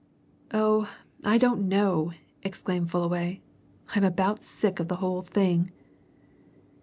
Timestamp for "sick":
4.43-4.79